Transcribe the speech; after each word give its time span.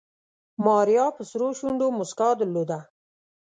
ماريا 0.65 1.05
په 1.15 1.23
سرو 1.29 1.47
شونډو 1.59 1.87
موسکا 1.97 2.29
درلوده. 2.39 2.79